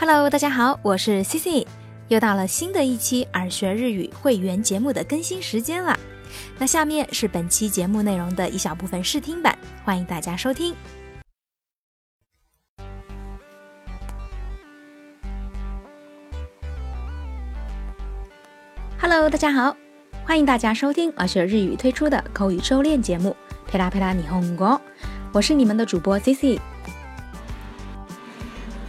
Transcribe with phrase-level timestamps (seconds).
[0.00, 1.66] Hello，大家好，我是 Cici，
[2.06, 5.98] 又到了新的一期耳学日语会员节目的更新时间了。
[6.56, 10.72] 那下面是本期节目内容的一小部分试听版，欢迎大家收听。
[19.00, 19.76] Hello，大家好，
[20.24, 23.36] 欢迎大家收听耳学日语推出的口语周练节目
[23.68, 24.68] 《佩拉佩拉你红国》，
[25.32, 26.60] 我是你们的主播 Cici。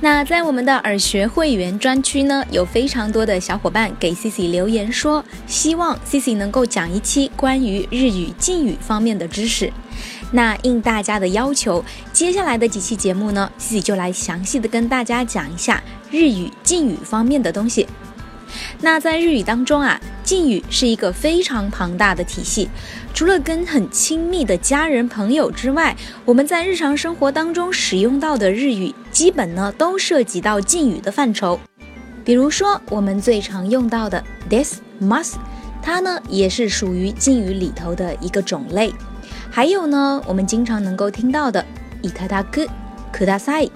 [0.02, 9.73] 那在我们的耳学会员专区呢，有非常多的小伙伴给 C C 留言说，希望 C C 能够讲一期关于日语敬语方面的知识。
[10.31, 17.86] 那应大家的要求，接下来的几期节目呢，C C 就来详细的跟大家讲一下日语敬语方面的东西。
[18.80, 22.69] 那在日语当中啊，敬语是一个非常庞大的体系。
[23.12, 31.58] 除了跟很亲密的家人朋友之外，我们在日常生活当中使用到的日语，基本呢都涉及到敬语的范畴。
[32.25, 35.34] 比如说，我们最常用到的 this must，
[35.83, 38.92] 它呢也是属于敬语里头的一个种类。
[39.50, 41.64] 还有呢，我们经常能够听到的
[42.03, 42.67] いただく、
[43.12, 43.70] ください、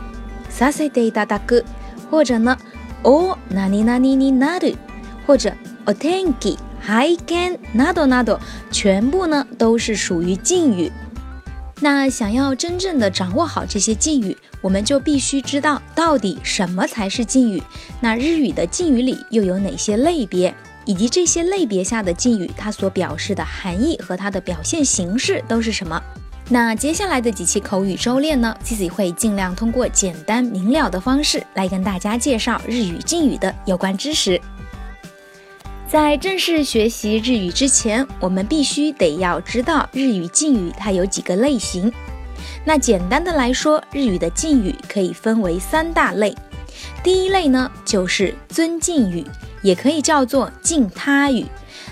[0.50, 1.62] させていただく，
[2.10, 2.56] 或者呢。
[3.04, 4.76] お何々になる，
[5.26, 5.52] 或者
[5.86, 8.38] お天気、はいけんなどなど，
[8.70, 10.90] 全部呢都是属于敬语。
[11.80, 17.62] 那想要真正的掌握好这些敬语，我们就必须知道到底什么才是敬语。
[18.00, 20.52] 那日语的敬语里又有哪些类别，
[20.84, 26.02] 以及这些类别下的敬语它所表示的含义和它的表现形式都是什么？
[26.48, 34.40] 那接下来的几期口语周练呢，Cici 会尽量通过简单明了的方式来跟大家介绍日语敬语的有关知识。
[35.93, 41.93] 在正式学习日语之前，我们必须得要知道日语敬语它有几个类型。
[42.65, 46.35] 那简单的来说，日语的敬语可以分为三大类。
[47.03, 49.23] 第一类呢，就是尊敬语，
[49.61, 51.45] 也可以叫做敬他语。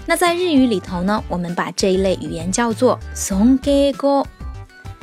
[0.08, 4.26] 那在日语里头呢，我们把这一类语言叫做松给哥。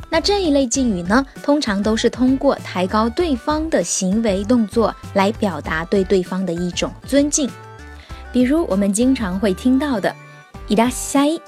[0.09, 7.49] 那这一类敬语呢，通常都是通过抬高对方的行为动作来表达对对方的一种尊敬。
[8.32, 10.14] 比如我们经常会听到的“
[10.68, 11.40] いらっしゃい”，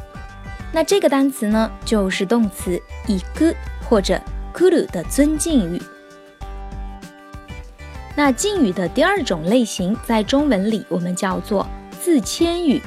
[0.72, 3.54] 那这个单词呢，就是动词“行く”
[3.88, 4.20] 或者“
[4.54, 5.82] 来る”的尊敬语。
[8.14, 11.66] 那敬语的第二种类型，在中文里我们叫做
[12.00, 12.80] 自谦语，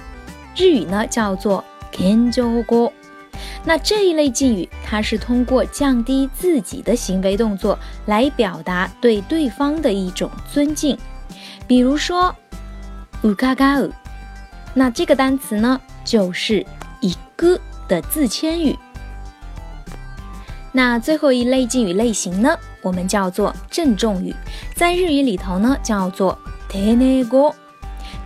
[0.55, 2.91] 日语呢叫做“谦就語”。
[3.63, 10.97] 那这一类敬语，它是通过降低自己的行为动作来表达对对方的一种尊敬。
[11.67, 12.35] 比如说，
[13.23, 13.91] うかがう，
[14.73, 16.65] 那这个单词呢，就是
[17.01, 18.77] 一个的自谦语。
[20.71, 24.35] 那最后一类敬语类型呢，我们叫做郑重语，
[24.75, 26.37] 在日语里头呢叫做
[26.67, 27.53] 丁寧語。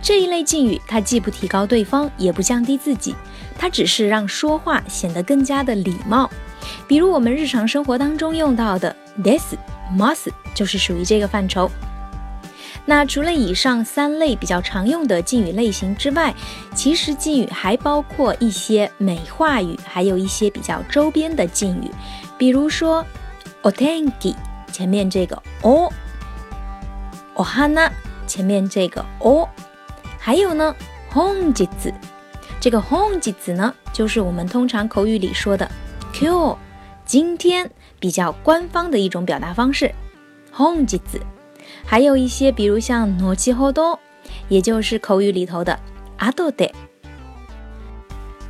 [0.02, 3.14] 这一类敬语，它既不提高对方，也不降低自己。
[3.58, 6.28] 它只是让说话显得更加的礼貌，
[6.86, 9.54] 比如我们日常生活当中用到的 this
[9.96, 11.70] must 就是属于这个范畴。
[12.89, 16.33] 那除了以上三类比较常用的敬语类型之外，
[16.73, 21.91] 其实敬语还包括一些美化语，还有一些比较周边的敬语，
[22.35, 23.05] 比如说
[23.61, 24.33] otenki
[24.71, 27.91] 前面这个 o，ohana
[28.25, 29.47] 前面这个 o，
[30.17, 30.75] 还有呢
[31.09, 31.93] h o n j i z。
[32.59, 35.69] 这个 home 子呢，就是我们通常口语里说的
[36.11, 36.57] Q，
[37.05, 37.69] 今天
[37.99, 39.93] 比较官方的一种表达方式。
[40.51, 41.21] home 子，
[41.85, 43.97] 还有一些比如像 no chi ho do，
[44.47, 45.79] 也就是口语里头的
[46.17, 46.71] ado de。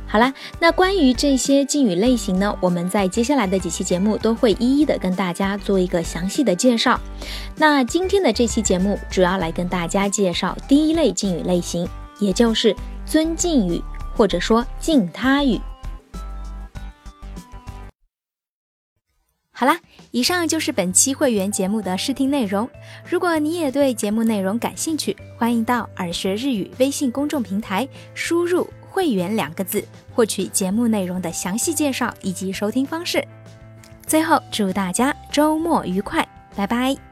[0.06, 6.98] 好啦，那关于这些敬语类型呢，我们在接下来的几期节目都会一一的跟大家做一个详细的介绍。
[7.56, 11.88] 那今天的这期节目主要来跟大家介绍第一类敬语类型，
[12.18, 12.74] 也就是
[13.06, 13.82] 尊敬语。
[14.12, 15.58] 或者说敬他语。
[19.60, 19.78] 好啦，
[20.10, 22.66] 以上就是本期会员节目的试听内容。
[23.06, 29.84] 如果你也对节目内容感兴趣，欢迎到耳学日语微信公众平台输入“会员”两个字，
[30.14, 33.22] 获取节目内容的详细介绍以及收听方式。
[34.06, 36.26] 最后，祝大家周末愉快，
[36.56, 37.09] 拜拜。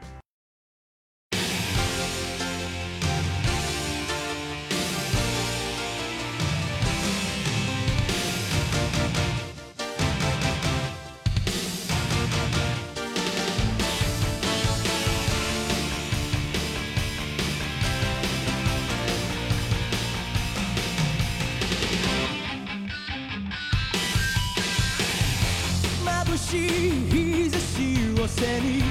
[26.39, 26.67] しい
[27.11, 28.81] 日差しを背に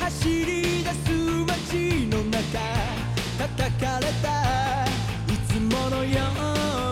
[0.00, 1.12] 走り出す
[1.46, 2.58] 街の中
[3.38, 4.86] 叩かれた
[5.30, 6.20] いつものよ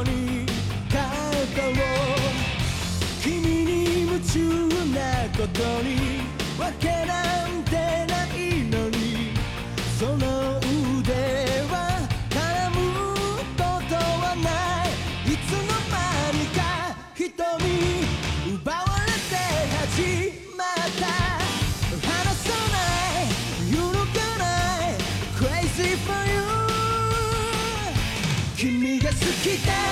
[0.01, 0.47] うに
[0.89, 1.73] 肩を
[3.23, 4.39] 君に夢中
[4.93, 5.01] な
[5.37, 5.89] ことに
[6.61, 7.73] わけなんて
[8.07, 8.14] ない。
[29.59, 29.84] が好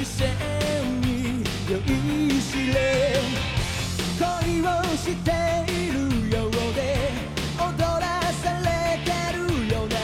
[0.00, 0.30] 視線
[1.02, 3.20] に酔いしれ
[4.18, 5.30] 恋をして
[5.70, 7.10] いるようで
[7.58, 9.96] 踊らされてるような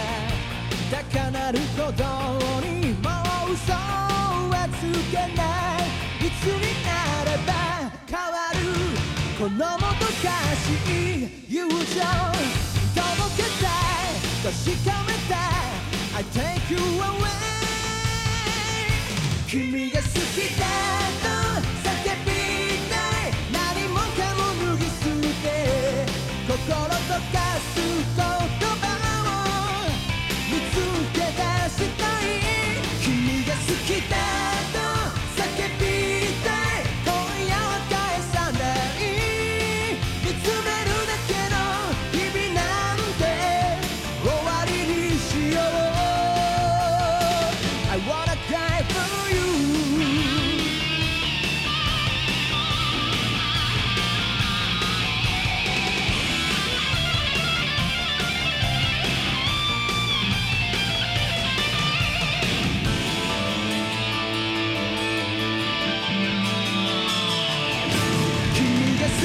[0.90, 2.04] 高鳴る鼓動
[2.60, 3.08] にも
[3.48, 5.40] う嘘はつけな
[5.78, 7.50] いいつになれば
[8.06, 8.58] 変わる
[9.38, 10.28] このもどか
[10.60, 14.12] しい友情届けたい
[14.44, 15.66] 確かめたい
[16.18, 17.45] I take you away.
[19.46, 20.75] 君が好きだ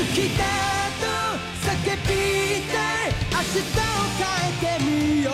[0.06, 0.44] きだ
[1.00, 1.06] と
[1.62, 1.69] 叫
[2.07, 2.12] び
[2.68, 2.75] た
[3.06, 3.81] い明日を
[4.18, 5.33] 変えてみよう。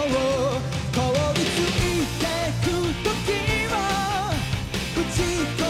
[0.94, 1.00] 凍
[1.34, 2.24] りついて
[2.64, 2.66] く
[3.04, 3.08] 時
[3.72, 3.74] を
[4.96, 5.16] ぶち
[5.58, 5.64] 壊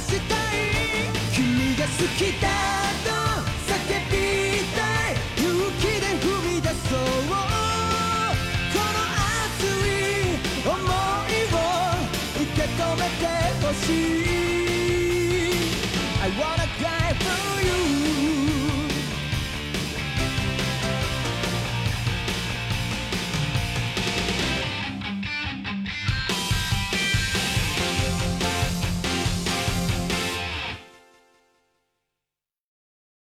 [0.00, 0.62] したい。
[1.32, 2.83] 君が好きだ。